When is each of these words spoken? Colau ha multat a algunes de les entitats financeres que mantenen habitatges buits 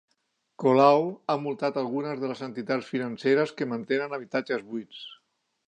Colau 0.61 1.03
ha 1.33 1.35
multat 1.43 1.77
a 1.77 1.83
algunes 1.83 2.23
de 2.23 2.31
les 2.33 2.41
entitats 2.49 2.89
financeres 2.95 3.55
que 3.61 3.69
mantenen 3.75 4.19
habitatges 4.19 4.69
buits 4.75 5.07